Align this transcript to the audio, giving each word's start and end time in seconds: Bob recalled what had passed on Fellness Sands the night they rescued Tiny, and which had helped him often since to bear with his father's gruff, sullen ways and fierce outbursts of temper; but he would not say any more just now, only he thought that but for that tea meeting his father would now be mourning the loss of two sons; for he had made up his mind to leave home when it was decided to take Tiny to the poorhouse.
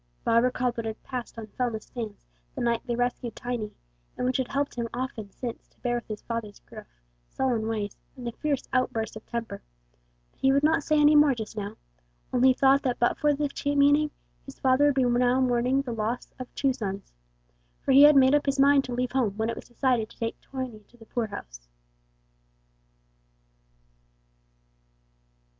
Bob 0.23 0.43
recalled 0.43 0.75
what 0.77 0.87
had 0.87 1.03
passed 1.03 1.37
on 1.37 1.45
Fellness 1.45 1.93
Sands 1.93 2.25
the 2.55 2.61
night 2.61 2.81
they 2.87 2.95
rescued 2.95 3.35
Tiny, 3.35 3.71
and 4.17 4.25
which 4.25 4.37
had 4.37 4.47
helped 4.47 4.73
him 4.73 4.89
often 4.91 5.29
since 5.29 5.67
to 5.67 5.79
bear 5.81 5.93
with 5.97 6.07
his 6.07 6.23
father's 6.23 6.59
gruff, 6.61 6.87
sullen 7.29 7.67
ways 7.67 7.95
and 8.17 8.35
fierce 8.37 8.63
outbursts 8.73 9.15
of 9.15 9.23
temper; 9.27 9.61
but 10.31 10.39
he 10.39 10.51
would 10.51 10.63
not 10.63 10.81
say 10.81 10.99
any 10.99 11.15
more 11.15 11.35
just 11.35 11.55
now, 11.55 11.77
only 12.33 12.47
he 12.47 12.53
thought 12.55 12.81
that 12.81 12.97
but 12.97 13.15
for 13.19 13.35
that 13.35 13.53
tea 13.53 13.75
meeting 13.75 14.09
his 14.43 14.57
father 14.59 14.85
would 14.91 15.19
now 15.19 15.39
be 15.39 15.45
mourning 15.47 15.83
the 15.83 15.91
loss 15.93 16.33
of 16.39 16.51
two 16.55 16.73
sons; 16.73 17.13
for 17.79 17.91
he 17.91 18.01
had 18.01 18.15
made 18.15 18.33
up 18.33 18.47
his 18.47 18.59
mind 18.59 18.83
to 18.83 18.95
leave 18.95 19.11
home 19.11 19.37
when 19.37 19.51
it 19.51 19.55
was 19.55 19.67
decided 19.67 20.09
to 20.09 20.17
take 20.17 20.35
Tiny 20.41 20.79
to 20.87 20.97
the 20.97 21.05
poorhouse. 21.05 21.69